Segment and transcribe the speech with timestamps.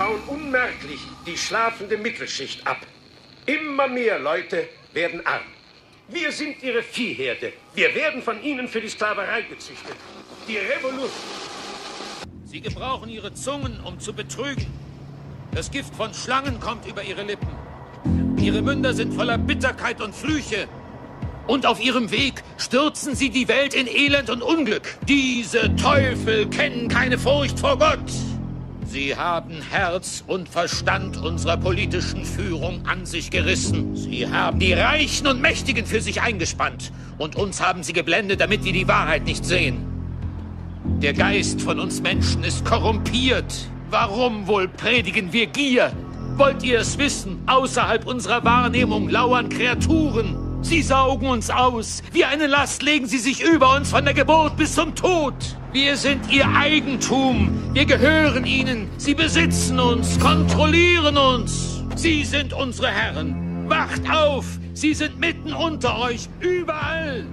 [0.00, 2.78] bauen unmerklich die schlafende Mittelschicht ab.
[3.44, 5.42] Immer mehr Leute werden arm.
[6.08, 7.52] Wir sind ihre Viehherde.
[7.74, 9.96] Wir werden von ihnen für die Sklaverei gezüchtet.
[10.48, 11.10] Die Revolution.
[12.46, 14.66] Sie gebrauchen ihre Zungen, um zu betrügen.
[15.52, 17.50] Das Gift von Schlangen kommt über ihre Lippen.
[18.40, 20.66] Ihre Münder sind voller Bitterkeit und Flüche.
[21.46, 24.96] Und auf ihrem Weg stürzen sie die Welt in Elend und Unglück.
[25.06, 28.29] Diese Teufel kennen keine Furcht vor Gott.
[28.90, 33.94] Sie haben Herz und Verstand unserer politischen Führung an sich gerissen.
[33.94, 36.90] Sie haben die Reichen und Mächtigen für sich eingespannt.
[37.16, 39.86] Und uns haben sie geblendet, damit wir die Wahrheit nicht sehen.
[41.00, 43.68] Der Geist von uns Menschen ist korrumpiert.
[43.90, 45.92] Warum wohl predigen wir Gier?
[46.34, 47.44] Wollt ihr es wissen?
[47.46, 50.36] Außerhalb unserer Wahrnehmung lauern Kreaturen.
[50.62, 52.02] Sie saugen uns aus.
[52.10, 55.36] Wie eine Last legen sie sich über uns von der Geburt bis zum Tod.
[55.72, 57.70] Wir sind ihr Eigentum.
[57.72, 58.88] Wir gehören ihnen.
[58.96, 61.84] Sie besitzen uns, kontrollieren uns.
[61.94, 63.68] Sie sind unsere Herren.
[63.68, 64.46] Wacht auf!
[64.74, 67.24] Sie sind mitten unter euch, überall!